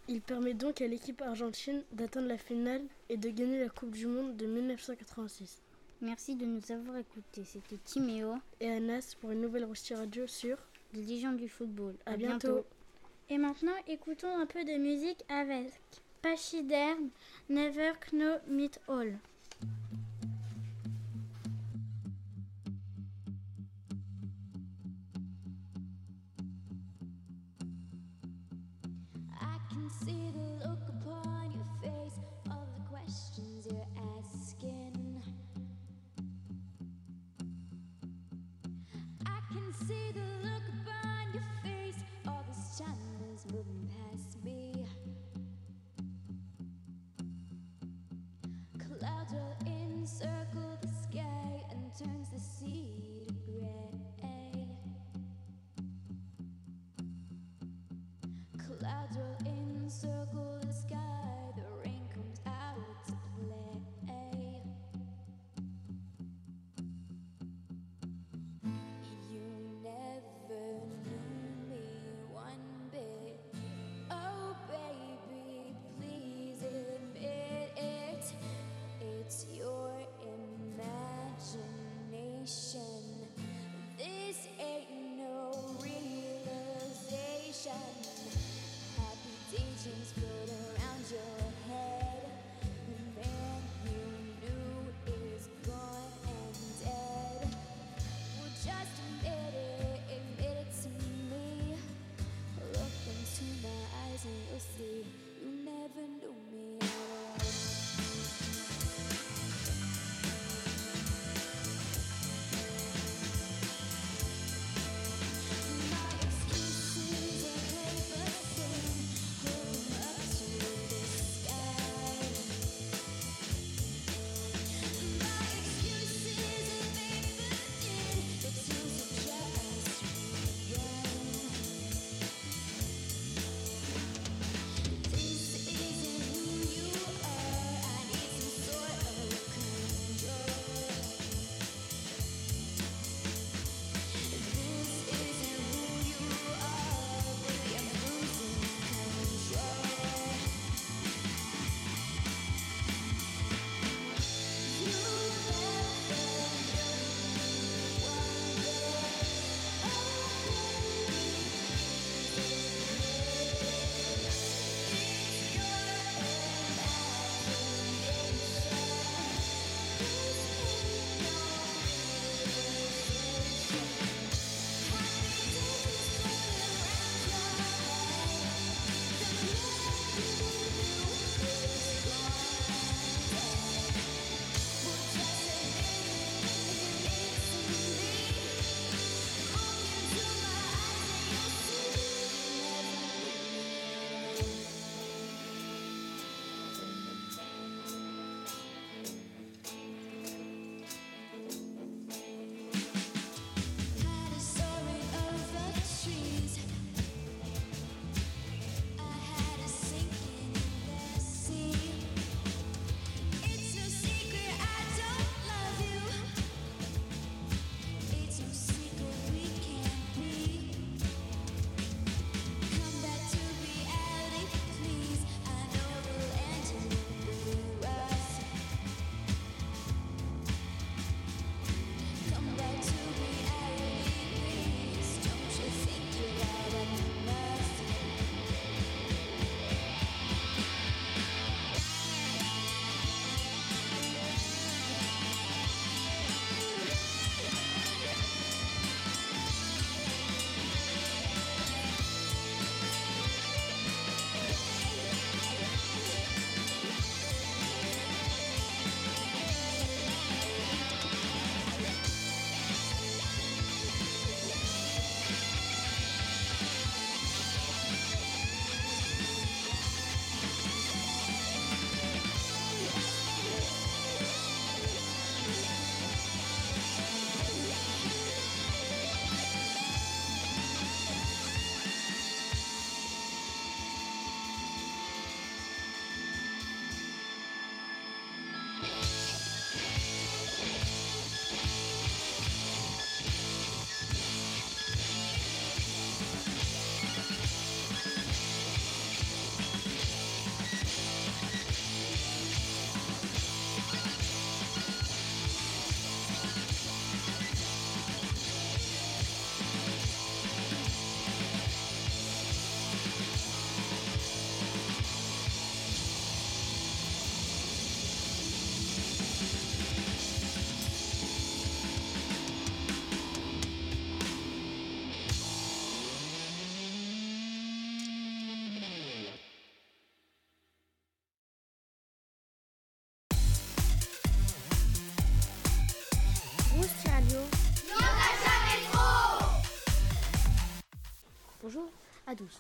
Il 0.08 0.22
permet 0.22 0.54
donc 0.54 0.82
à 0.82 0.88
l'équipe 0.88 1.22
argentine 1.22 1.84
d'atteindre 1.94 2.28
la 2.28 2.38
finale 2.38 2.82
et 3.10 3.18
de 3.18 3.30
gagner 3.30 3.60
la 3.60 3.70
Coupe 3.70 3.92
du 3.92 4.08
Monde 4.08 4.36
de 4.36 4.46
1986. 4.46 5.62
Merci 6.02 6.36
de 6.36 6.46
nous 6.46 6.72
avoir 6.72 6.98
écoutés. 6.98 7.44
C'était 7.46 7.78
Timéo 7.78 8.34
Et 8.60 8.70
Anas 8.70 9.16
pour 9.20 9.32
une 9.32 9.42
nouvelle 9.42 9.66
Rousti 9.66 9.94
Radio 9.94 10.26
sur 10.28 10.58
des 10.94 11.04
légendes 11.04 11.38
du 11.38 11.48
football. 11.48 11.96
À 12.06 12.18
bientôt. 12.18 12.66
Et 13.30 13.38
maintenant, 13.38 13.76
écoutons 13.88 14.36
un 14.36 14.46
peu 14.46 14.64
de 14.64 14.78
musique 14.78 15.24
avec 15.30 15.72
Pachyderm, 16.22 17.10
Never 17.50 17.94
Know 18.12 18.36
Meet 18.48 18.80
All. 18.88 19.18
Can 29.82 29.90
see 29.90 30.32
the 30.32 30.68
look 30.68 30.80
upon 30.90 31.52
your 31.54 31.66
face, 31.82 32.20
all 32.52 32.68
the 32.78 32.84
questions 32.86 33.66
you're 33.66 33.88
asking. 34.20 35.24
I 39.26 39.40
can 39.52 39.74
see 39.88 40.12
the 40.14 40.31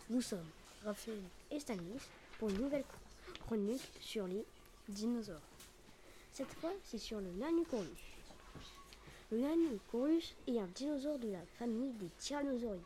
nous 0.09 0.21
sommes 0.21 0.49
Raphaël 0.83 1.21
et 1.49 1.59
Stanis 1.59 2.01
pour 2.37 2.49
une 2.49 2.57
nouvelle 2.57 2.83
chronique 3.45 3.89
sur 4.01 4.27
les 4.27 4.43
dinosaures. 4.89 5.39
Cette 6.33 6.51
fois, 6.55 6.73
c'est 6.83 6.97
sur 6.97 7.21
le 7.21 7.31
Nanosaurus. 7.31 7.87
Le 9.31 9.39
Nanosaurus 9.39 10.35
est 10.47 10.59
un 10.59 10.67
dinosaure 10.75 11.19
de 11.19 11.31
la 11.31 11.45
famille 11.57 11.93
des 11.93 12.09
tyrannosaurides 12.19 12.81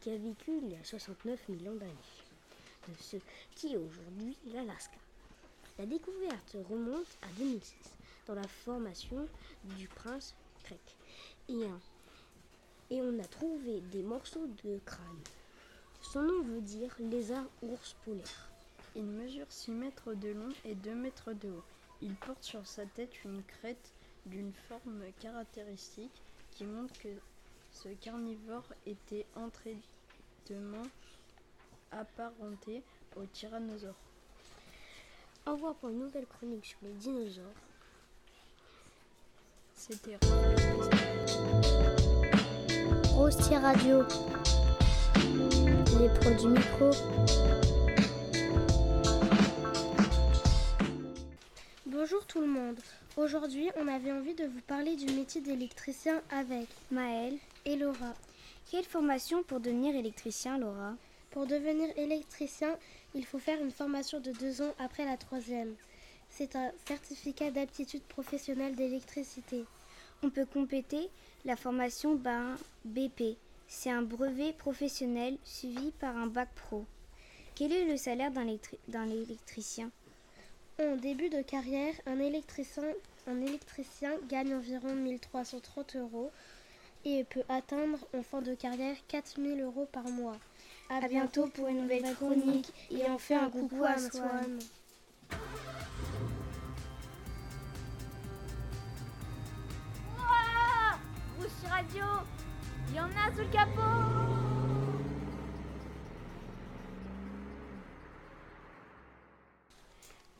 qui 0.00 0.10
a 0.10 0.16
vécu 0.18 0.58
il 0.62 0.72
y 0.72 0.76
a 0.76 0.84
69 0.84 1.48
millions 1.48 1.74
d'années, 1.74 1.94
de 2.88 2.94
ce 3.00 3.16
qui 3.54 3.72
est 3.72 3.78
aujourd'hui 3.78 4.36
l'Alaska. 4.52 4.96
La 5.78 5.86
découverte 5.86 6.56
remonte 6.68 7.16
à 7.22 7.28
2006 7.38 7.74
dans 8.26 8.34
la 8.34 8.46
formation 8.46 9.26
du 9.76 9.88
prince 9.88 10.34
grec 10.64 10.80
et, 11.48 11.64
et 12.90 13.00
on 13.00 13.18
a 13.18 13.24
trouvé 13.24 13.80
des 13.92 14.02
morceaux 14.02 14.46
de 14.64 14.78
crâne. 14.84 15.22
Son 16.12 16.22
nom 16.22 16.42
veut 16.42 16.60
dire 16.60 16.92
lézard 16.98 17.44
ours 17.62 17.94
polaire. 18.04 18.50
Il 18.96 19.04
mesure 19.04 19.46
6 19.48 19.70
mètres 19.70 20.12
de 20.14 20.30
long 20.30 20.48
et 20.64 20.74
2 20.74 20.92
mètres 20.92 21.32
de 21.32 21.50
haut. 21.50 21.62
Il 22.02 22.16
porte 22.16 22.42
sur 22.42 22.66
sa 22.66 22.84
tête 22.84 23.24
une 23.24 23.44
crête 23.44 23.92
d'une 24.26 24.52
forme 24.68 25.04
caractéristique 25.20 26.20
qui 26.50 26.64
montre 26.64 26.98
que 26.98 27.10
ce 27.70 27.90
carnivore 27.90 28.64
était 28.86 29.24
entraînement 29.36 30.82
apparenté 31.92 32.82
au 33.14 33.24
tyrannosaure. 33.26 33.94
Au 35.46 35.52
revoir 35.52 35.74
pour 35.76 35.90
une 35.90 36.00
nouvelle 36.00 36.26
chronique 36.26 36.66
sur 36.66 36.78
les 36.82 36.92
dinosaures. 36.94 37.44
C'était 39.76 40.18
Rosti 43.14 43.56
Radio. 43.56 44.02
Les 45.98 46.08
pros 46.08 46.30
du 46.30 46.48
micro. 46.48 46.90
Bonjour 51.86 52.24
tout 52.26 52.40
le 52.40 52.46
monde. 52.46 52.78
Aujourd'hui, 53.16 53.70
on 53.76 53.88
avait 53.88 54.12
envie 54.12 54.34
de 54.34 54.44
vous 54.44 54.60
parler 54.66 54.96
du 54.96 55.06
métier 55.12 55.40
d'électricien 55.40 56.22
avec 56.30 56.68
Maëlle 56.90 57.38
et 57.64 57.76
Laura. 57.76 58.14
Quelle 58.70 58.84
formation 58.84 59.42
pour 59.42 59.60
devenir 59.60 59.94
électricien, 59.96 60.58
Laura? 60.58 60.94
Pour 61.30 61.46
devenir 61.46 61.88
électricien, 61.96 62.76
il 63.14 63.24
faut 63.24 63.38
faire 63.38 63.60
une 63.60 63.72
formation 63.72 64.20
de 64.20 64.32
deux 64.32 64.62
ans 64.62 64.74
après 64.78 65.04
la 65.04 65.16
troisième. 65.16 65.74
C'est 66.28 66.54
un 66.56 66.70
certificat 66.86 67.50
d'aptitude 67.50 68.02
professionnelle 68.04 68.76
d'électricité. 68.76 69.64
On 70.22 70.30
peut 70.30 70.46
compléter 70.46 71.08
la 71.44 71.56
formation 71.56 72.20
BP. 72.84 73.36
C'est 73.72 73.90
un 73.90 74.02
brevet 74.02 74.52
professionnel 74.52 75.38
suivi 75.44 75.92
par 75.92 76.16
un 76.16 76.26
bac 76.26 76.48
pro. 76.56 76.84
Quel 77.54 77.70
est 77.72 77.84
le 77.84 77.96
salaire 77.96 78.32
d'un 78.32 78.44
électri- 78.46 78.78
d'un 78.88 79.08
électricien? 79.08 79.90
En 80.80 80.96
début 80.96 81.28
de 81.28 81.40
carrière, 81.40 81.94
un 82.04 82.18
électricien, 82.18 82.82
un 83.28 83.40
électricien 83.40 84.10
gagne 84.28 84.54
environ 84.56 84.92
1330 84.94 85.94
euros 85.96 86.32
et 87.04 87.22
peut 87.24 87.44
atteindre 87.48 87.98
en 88.12 88.22
fin 88.24 88.42
de 88.42 88.54
carrière 88.56 88.96
4000 89.06 89.60
euros 89.60 89.86
par 89.92 90.04
mois. 90.08 90.36
À 90.88 91.06
bientôt 91.06 91.46
pour 91.46 91.68
une 91.68 91.82
nouvelle 91.82 92.12
chronique 92.16 92.72
et 92.90 93.08
on 93.08 93.18
fait 93.18 93.34
un 93.36 93.48
coucou 93.50 93.84
à 93.84 93.96
Swan. 93.98 94.58
Radio, 101.68 102.04
il 102.90 102.96
y 102.96 103.00
en 103.00 103.04
a 103.04 103.32
sous 103.32 103.40
le 103.42 103.52
capot 103.52 103.80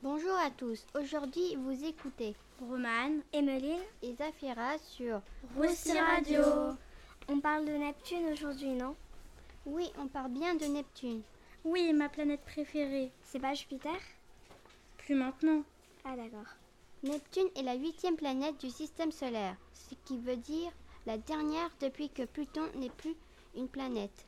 Bonjour 0.02 0.34
à 0.34 0.50
tous. 0.50 0.84
Aujourd'hui, 0.94 1.56
vous 1.56 1.84
écoutez 1.84 2.34
Romane, 2.60 3.22
Emeline 3.32 3.82
et 4.02 4.14
Zafira 4.14 4.78
sur 4.78 5.20
Roussi 5.56 5.92
Radio. 5.98 6.42
On 7.28 7.38
parle 7.40 7.66
de 7.66 7.72
Neptune 7.72 8.32
aujourd'hui, 8.32 8.70
non? 8.70 8.96
Oui, 9.66 9.92
on 9.98 10.08
parle 10.08 10.32
bien 10.32 10.54
de 10.54 10.64
Neptune. 10.64 11.22
Oui, 11.64 11.92
ma 11.92 12.08
planète 12.08 12.40
préférée. 12.44 13.12
C'est 13.22 13.38
pas 13.38 13.54
Jupiter? 13.54 13.92
Plus 14.98 15.14
maintenant. 15.14 15.62
Ah 16.04 16.16
d'accord. 16.16 16.54
Neptune 17.02 17.48
est 17.56 17.62
la 17.62 17.74
huitième 17.74 18.16
planète 18.16 18.58
du 18.60 18.70
système 18.70 19.12
solaire, 19.12 19.56
ce 19.74 19.94
qui 20.06 20.18
veut 20.18 20.36
dire 20.36 20.72
la 21.06 21.18
dernière 21.18 21.70
depuis 21.80 22.08
que 22.08 22.24
Pluton 22.24 22.68
n'est 22.76 22.90
plus 22.90 23.14
une 23.56 23.68
planète. 23.68 24.26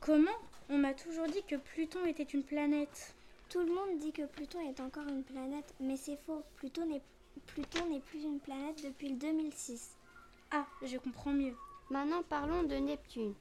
Comment 0.00 0.30
On 0.68 0.78
m'a 0.78 0.94
toujours 0.94 1.26
dit 1.26 1.42
que 1.46 1.56
Pluton 1.56 2.04
était 2.06 2.22
une 2.22 2.44
planète? 2.44 3.14
Tout 3.48 3.60
le 3.60 3.72
monde 3.72 3.98
dit 3.98 4.12
que 4.12 4.26
Pluton 4.26 4.60
est 4.60 4.80
encore 4.80 5.08
une 5.08 5.24
planète, 5.24 5.74
mais 5.80 5.96
c'est 5.96 6.18
faux. 6.24 6.42
Pluton 6.56 6.86
n'est 6.86 7.02
Pluton 7.46 7.86
n'est 7.88 8.00
plus 8.00 8.22
une 8.22 8.40
planète 8.40 8.82
depuis 8.84 9.08
le 9.08 9.16
2006. 9.16 9.96
Ah, 10.50 10.66
je 10.82 10.96
comprends 10.98 11.32
mieux. 11.32 11.54
Maintenant, 11.90 12.22
parlons 12.28 12.62
de 12.62 12.74
Neptune. 12.74 13.34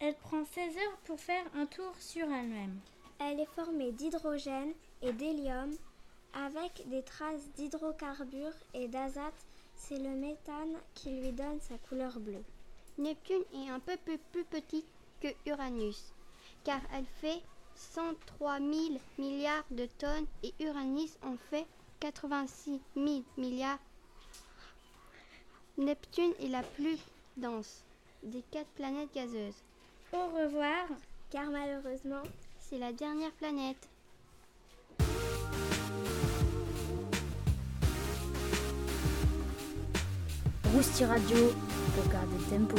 Elle 0.00 0.14
prend 0.16 0.44
16 0.44 0.76
heures 0.76 0.98
pour 1.04 1.18
faire 1.18 1.44
un 1.56 1.66
tour 1.66 1.92
sur 1.98 2.26
elle-même. 2.26 2.78
Elle 3.18 3.40
est 3.40 3.54
formée 3.54 3.92
d'hydrogène 3.92 4.72
et 5.02 5.12
d'hélium 5.12 5.70
avec 6.32 6.88
des 6.88 7.02
traces 7.02 7.50
d'hydrocarbures 7.56 8.54
et 8.74 8.86
d'azote. 8.86 9.34
C'est 9.78 9.98
le 9.98 10.10
méthane 10.10 10.76
qui 10.94 11.10
lui 11.10 11.32
donne 11.32 11.60
sa 11.60 11.78
couleur 11.78 12.20
bleue. 12.20 12.44
Neptune 12.98 13.42
est 13.54 13.70
un 13.70 13.80
peu 13.80 13.96
plus, 14.04 14.18
plus 14.32 14.44
petite 14.44 14.86
que 15.20 15.28
Uranus, 15.46 16.12
car 16.64 16.80
elle 16.92 17.06
fait 17.20 17.40
103 17.74 18.58
000 18.58 18.70
milliards 19.18 19.64
de 19.70 19.86
tonnes 19.98 20.26
et 20.42 20.52
Uranus 20.60 21.16
en 21.22 21.36
fait 21.50 21.66
86 22.00 22.80
000 22.96 23.22
milliards. 23.36 23.78
Neptune 25.78 26.34
est 26.40 26.48
la 26.48 26.62
plus 26.62 26.98
dense 27.36 27.84
des 28.22 28.42
quatre 28.50 28.70
planètes 28.70 29.14
gazeuses. 29.14 29.62
Au 30.12 30.26
revoir, 30.26 30.88
car 31.30 31.50
malheureusement, 31.50 32.22
C'est 32.58 32.78
la 32.78 32.92
dernière 32.92 33.32
planète. 33.32 33.88
Rousti 40.78 41.04
Radio, 41.04 41.36
pour 41.96 42.12
garder 42.12 42.36
le 42.38 42.56
tempo. 42.56 42.76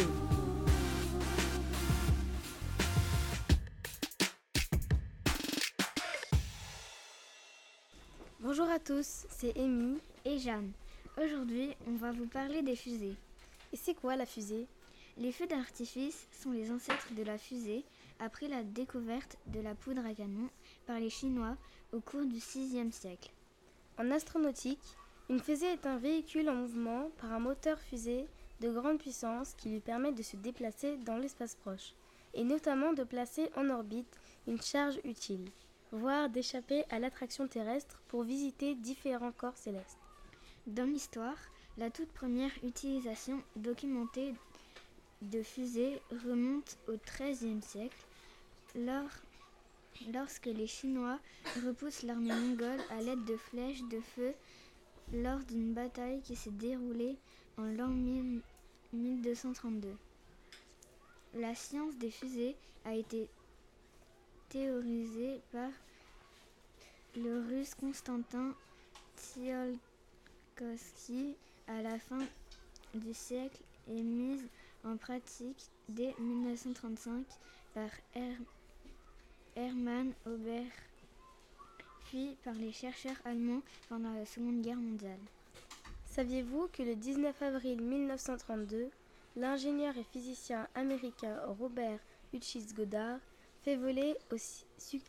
Bonjour 8.39 8.69
à 8.69 8.79
tous, 8.79 9.25
c'est 9.29 9.53
Amy 9.57 9.99
et 10.23 10.39
Jeanne. 10.39 10.71
Aujourd'hui, 11.21 11.75
on 11.87 11.97
va 11.97 12.13
vous 12.13 12.25
parler 12.27 12.61
des 12.61 12.77
fusées. 12.77 13.17
Et 13.73 13.75
c'est 13.75 13.95
quoi 13.95 14.15
la 14.15 14.25
fusée? 14.25 14.65
Les 15.17 15.33
feux 15.33 15.47
d'artifice 15.47 16.29
sont 16.31 16.51
les 16.51 16.71
ancêtres 16.71 17.13
de 17.17 17.23
la 17.23 17.37
fusée 17.37 17.83
après 18.21 18.47
la 18.47 18.63
découverte 18.63 19.35
de 19.47 19.59
la 19.59 19.75
poudre 19.75 20.05
à 20.05 20.13
canon 20.13 20.47
par 20.87 21.01
les 21.01 21.09
Chinois 21.09 21.57
au 21.91 21.99
cours 21.99 22.23
du 22.23 22.37
6e 22.37 22.93
siècle. 22.93 23.29
En 23.97 24.09
astronautique, 24.09 24.95
une 25.29 25.39
fusée 25.39 25.73
est 25.73 25.85
un 25.85 25.97
véhicule 25.97 26.49
en 26.49 26.55
mouvement 26.55 27.11
par 27.21 27.31
un 27.33 27.39
moteur 27.39 27.79
fusée 27.79 28.25
de 28.61 28.69
grande 28.69 28.99
puissance 28.99 29.53
qui 29.53 29.69
lui 29.69 29.79
permet 29.79 30.11
de 30.11 30.23
se 30.23 30.35
déplacer 30.35 30.97
dans 30.97 31.17
l'espace 31.17 31.55
proche, 31.55 31.93
et 32.33 32.43
notamment 32.43 32.93
de 32.93 33.03
placer 33.03 33.49
en 33.55 33.69
orbite 33.69 34.19
une 34.47 34.61
charge 34.61 34.99
utile, 35.03 35.49
voire 35.91 36.29
d'échapper 36.29 36.83
à 36.89 36.99
l'attraction 36.99 37.47
terrestre 37.47 38.01
pour 38.07 38.23
visiter 38.23 38.75
différents 38.75 39.31
corps 39.31 39.57
célestes. 39.57 39.99
Dans 40.67 40.85
l'histoire, 40.85 41.37
la 41.77 41.89
toute 41.89 42.11
première 42.11 42.51
utilisation 42.63 43.41
documentée 43.55 44.33
de 45.21 45.41
fusées 45.41 46.01
remonte 46.25 46.77
au 46.87 46.93
XIIIe 46.97 47.61
siècle, 47.61 47.97
lors- 48.75 49.21
lorsque 50.13 50.45
les 50.47 50.67
Chinois 50.67 51.19
repoussent 51.65 52.03
l'armée 52.03 52.33
mongole 52.33 52.81
à 52.89 53.01
l'aide 53.01 53.23
de 53.25 53.35
flèches 53.37 53.83
de 53.89 53.99
feu 53.99 54.33
lors 55.13 55.43
d'une 55.45 55.73
bataille 55.73 56.21
qui 56.21 56.35
s'est 56.35 56.51
déroulée 56.51 57.17
en 57.57 57.63
l'an 57.63 57.89
1000 57.89 58.41
1232. 58.91 59.95
La 61.35 61.53
science 61.53 61.95
des 61.97 62.09
fusées 62.09 62.55
a 62.85 62.95
été 62.95 63.29
théorisée 64.49 65.41
par 65.51 65.69
le 67.15 67.39
russe 67.47 67.75
Constantin 67.75 68.55
Tsiolkovsky 69.17 71.35
à 71.67 71.81
la 71.81 71.99
fin 71.99 72.25
du 72.95 73.13
siècle 73.13 73.61
et 73.87 74.01
mise 74.01 74.47
en 74.83 74.97
pratique 74.97 75.69
dès 75.87 76.15
1935 76.19 77.25
par 77.73 77.89
Her- 78.15 78.41
Hermann 79.55 80.13
Ober, 80.25 80.63
par 82.43 82.53
les 82.55 82.71
chercheurs 82.71 83.15
allemands 83.23 83.61
pendant 83.87 84.11
la 84.13 84.25
Seconde 84.25 84.61
Guerre 84.61 84.77
mondiale. 84.77 85.19
Saviez-vous 86.07 86.67
que 86.73 86.81
le 86.81 86.95
19 86.95 87.39
avril 87.41 87.81
1932, 87.81 88.89
l'ingénieur 89.35 89.95
et 89.95 90.03
physicien 90.03 90.67
américain 90.73 91.39
Robert 91.59 91.99
Uchis 92.33 92.73
Godard, 92.75 93.19
fait 93.61 93.75
voler 93.75 94.15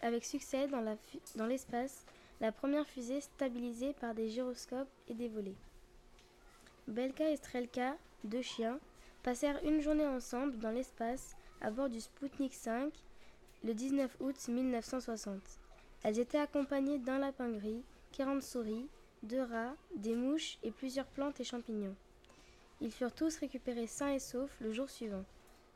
avec 0.03 0.25
succès 0.25 0.69
dans 0.69 1.47
l'espace 1.47 2.05
la 2.41 2.53
première 2.53 2.87
fusée 2.87 3.21
stabilisée 3.23 3.95
par 3.95 4.15
des 4.15 4.29
gyroscopes 4.29 4.93
et 5.09 5.15
des 5.15 5.29
volets. 5.29 5.57
Belka 6.87 7.31
et 7.31 7.37
Strelka, 7.37 7.97
deux 8.25 8.43
chiens, 8.43 8.79
passèrent 9.23 9.65
une 9.65 9.81
journée 9.81 10.07
ensemble 10.07 10.59
dans 10.59 10.71
l'espace 10.71 11.35
à 11.63 11.71
bord 11.71 11.89
du 11.89 12.01
Sputnik 12.01 12.53
5 12.53 12.93
le 13.65 13.73
19 13.73 14.17
août 14.21 14.49
1960. 14.49 15.60
Elles 16.03 16.19
étaient 16.19 16.39
accompagnées 16.39 16.99
d'un 16.99 17.19
lapin 17.19 17.51
gris, 17.51 17.83
40 18.13 18.43
souris, 18.43 18.89
deux 19.23 19.43
rats, 19.43 19.77
des 19.97 20.15
mouches 20.15 20.59
et 20.63 20.71
plusieurs 20.71 21.07
plantes 21.07 21.41
et 21.41 21.45
champignons. 21.45 21.95
Ils 22.81 22.93
furent 22.93 23.15
tous 23.15 23.37
récupérés 23.37 23.87
sains 23.87 24.13
et 24.13 24.19
saufs 24.19 24.57
le 24.61 24.73
jour 24.73 24.89
suivant. 24.89 25.25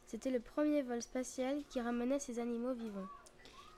C'était 0.06 0.30
le 0.30 0.40
premier 0.40 0.82
vol 0.82 1.02
spatial 1.02 1.62
qui 1.68 1.80
ramenait 1.80 2.18
ces 2.18 2.38
animaux 2.38 2.72
vivants. 2.72 3.08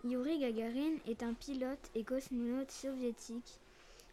Yuri 0.05 0.39
Gagarin 0.39 0.97
est 1.07 1.23
un 1.23 1.35
pilote 1.35 1.91
et 1.95 2.05
cosmonaute 2.05 2.71
soviétique, 2.71 3.59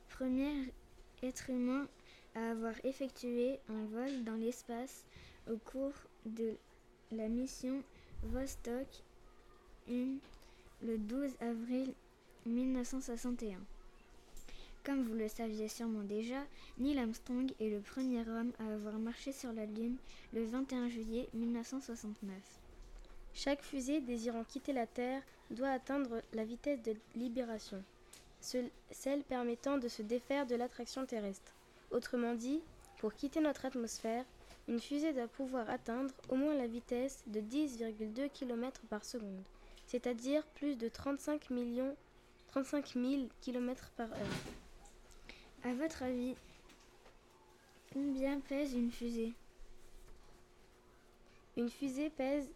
premier 0.10 0.74
être 1.22 1.50
humain 1.50 1.88
à 2.36 2.52
avoir 2.52 2.74
effectué 2.84 3.60
un 3.69 3.86
vol 3.86 4.24
dans 4.24 4.36
l'espace 4.36 5.06
au 5.52 5.58
cours 5.58 5.93
de 6.26 6.56
la 7.12 7.28
mission 7.28 7.84
Vostok 8.24 8.88
1 9.89 10.15
le 10.82 10.98
12 10.98 11.32
avril 11.41 11.93
1961. 12.46 13.58
Comme 14.86 15.04
vous 15.04 15.14
le 15.14 15.30
saviez 15.30 15.70
sûrement 15.70 16.04
déjà, 16.04 16.44
Neil 16.78 17.00
Armstrong 17.00 17.50
est 17.62 17.70
le 17.70 17.80
premier 17.80 18.22
homme 18.28 18.52
à 18.60 18.74
avoir 18.74 19.00
marché 19.00 19.32
sur 19.32 19.54
la 19.54 19.66
Lune 19.66 19.96
le 20.34 20.44
21 20.44 20.90
juillet 20.90 21.30
1969. 21.34 22.34
Chaque 23.34 23.62
fusée 23.62 24.02
désirant 24.02 24.44
quitter 24.44 24.74
la 24.74 24.86
Terre 24.86 25.22
doit 25.52 25.70
atteindre 25.70 26.22
la 26.34 26.44
vitesse 26.44 26.82
de 26.82 26.96
libération, 27.16 27.82
ce- 28.42 28.70
celle 28.92 29.24
permettant 29.24 29.78
de 29.78 29.88
se 29.88 30.02
défaire 30.02 30.46
de 30.46 30.56
l'attraction 30.56 31.06
terrestre. 31.06 31.54
Autrement 31.92 32.36
dit, 32.36 32.62
pour 33.00 33.14
quitter 33.14 33.40
notre 33.40 33.66
atmosphère, 33.66 34.26
une 34.68 34.80
fusée 34.80 35.14
doit 35.14 35.28
pouvoir 35.28 35.70
atteindre 35.70 36.14
au 36.30 36.36
moins 36.36 36.56
la 36.56 36.68
vitesse 36.68 37.24
de 37.28 37.40
10,2 37.42 38.28
km 38.30 38.82
par 38.90 39.04
seconde, 39.06 39.44
c'est-à-dire 39.88 40.44
plus 40.56 40.76
de 40.78 40.88
35 40.90 41.50
millions 41.50 41.96
35 42.54 42.94
000 42.94 43.30
km 43.42 43.89
par 43.98 44.12
heure. 44.12 44.38
À 45.63 45.74
votre 45.74 46.04
avis, 46.04 46.36
combien 47.92 48.39
pèse 48.42 48.76
une 48.76 48.92
fusée? 48.92 49.34
Une 51.58 51.72
fusée 51.72 52.12
pèse 52.12 52.48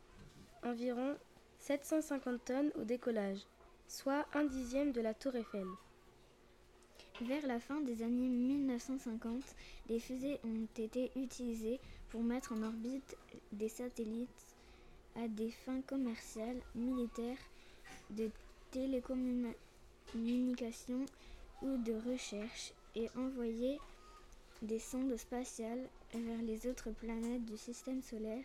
environ 0.64 1.16
750 1.58 2.46
tonnes 2.46 2.72
au 2.80 2.84
décollage, 2.84 3.40
soit 3.88 4.28
un 4.36 4.44
dixième 4.44 4.92
de 4.92 5.02
la 5.02 5.16
tour 5.16 5.36
Eiffel. 5.36 5.66
Vers 7.22 7.48
la 7.48 7.60
fin 7.60 7.82
des 7.82 8.04
années 8.04 8.30
1950, 8.30 9.42
des 9.88 10.00
fusées 10.00 10.40
ont 10.44 10.68
été 10.80 11.12
utilisées 11.16 11.80
pour 12.10 12.22
mettre 12.22 12.54
en 12.54 12.62
orbite 12.62 13.18
des 13.52 13.70
satellites 13.70 14.46
à 15.16 15.28
des 15.28 15.50
fins 15.50 15.82
commerciales, 15.82 16.62
militaires, 16.76 17.40
de 18.12 18.30
télécommunications 18.70 19.67
ou 20.16 21.78
de 21.78 21.94
recherche 22.12 22.74
et 22.96 23.10
envoyer 23.16 23.80
des 24.62 24.80
sondes 24.80 25.16
spatiales 25.18 25.88
vers 26.14 26.42
les 26.42 26.68
autres 26.68 26.92
planètes 26.92 27.46
du 27.46 27.58
système 27.58 28.02
solaire 28.02 28.44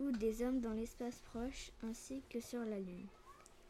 ou 0.00 0.10
des 0.12 0.42
hommes 0.42 0.60
dans 0.60 0.72
l'espace 0.72 1.20
proche 1.32 1.70
ainsi 1.82 2.22
que 2.30 2.40
sur 2.40 2.60
la 2.60 2.78
Lune. 2.78 3.06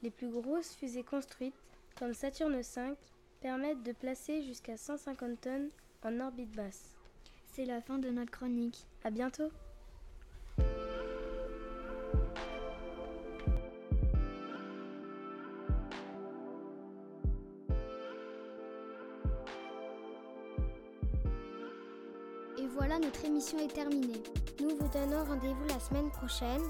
Les 0.02 0.10
plus 0.10 0.30
grosses 0.30 0.74
fusées 0.74 1.02
construites, 1.02 1.54
comme 1.98 2.14
Saturne 2.14 2.60
V, 2.60 2.94
permettent 3.40 3.82
de 3.82 3.92
placer 3.92 4.42
jusqu'à 4.42 4.76
150 4.76 5.40
tonnes 5.40 5.70
en 6.02 6.20
orbite 6.20 6.52
basse. 6.52 6.96
C'est 7.52 7.64
la 7.64 7.80
fin 7.80 7.98
de 7.98 8.10
notre 8.10 8.30
chronique. 8.30 8.86
À 9.04 9.10
bientôt 9.10 9.50
est 23.40 23.72
terminée. 23.72 24.22
Nous 24.60 24.68
vous 24.68 24.88
donnons 24.88 25.24
rendez-vous 25.24 25.64
la 25.66 25.80
semaine 25.80 26.10
prochaine 26.10 26.60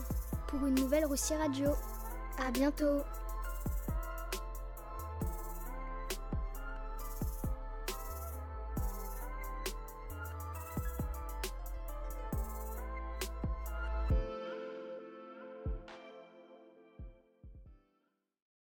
pour 0.46 0.64
une 0.64 0.76
nouvelle 0.76 1.04
Russie 1.04 1.34
Radio. 1.34 1.70
À 2.38 2.52
bientôt. 2.52 3.00